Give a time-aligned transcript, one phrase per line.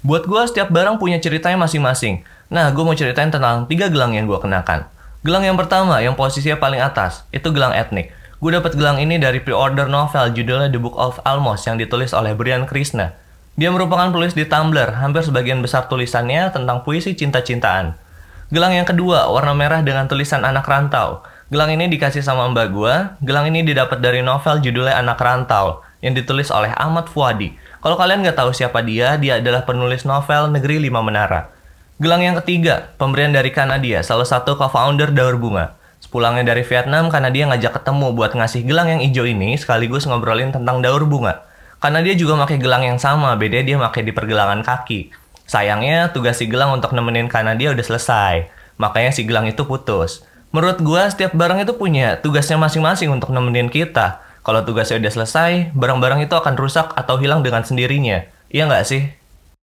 [0.00, 2.24] Buat gue setiap barang punya ceritanya masing-masing.
[2.48, 4.88] Nah, gue mau ceritain tentang tiga gelang yang gue kenakan.
[5.20, 8.08] Gelang yang pertama, yang posisinya paling atas, itu gelang etnik.
[8.40, 12.32] Gue dapat gelang ini dari pre-order novel judulnya The Book of Almos yang ditulis oleh
[12.32, 13.12] Brian Krishna.
[13.60, 17.92] Dia merupakan penulis di Tumblr, hampir sebagian besar tulisannya tentang puisi cinta-cintaan.
[18.48, 21.20] Gelang yang kedua, warna merah dengan tulisan anak rantau.
[21.52, 23.20] Gelang ini dikasih sama mbak gua.
[23.20, 27.56] Gelang ini didapat dari novel judulnya Anak Rantau yang ditulis oleh Ahmad Fuadi.
[27.80, 31.52] Kalau kalian nggak tahu siapa dia, dia adalah penulis novel Negeri Lima Menara.
[32.00, 35.80] Gelang yang ketiga, pemberian dari Kanadia, salah satu co-founder Daur Bunga.
[36.00, 40.80] Sepulangnya dari Vietnam, Kanadia ngajak ketemu buat ngasih gelang yang hijau ini sekaligus ngobrolin tentang
[40.80, 41.44] daur bunga.
[41.76, 45.12] Karena dia juga pakai gelang yang sama, beda dia pakai di pergelangan kaki.
[45.44, 48.48] Sayangnya, tugas si gelang untuk nemenin Kanadia udah selesai.
[48.80, 50.24] Makanya si gelang itu putus.
[50.50, 54.24] Menurut gua, setiap barang itu punya tugasnya masing-masing untuk nemenin kita.
[54.40, 58.24] Kalau tugasnya udah selesai, barang-barang itu akan rusak atau hilang dengan sendirinya.
[58.48, 59.19] Iya nggak sih?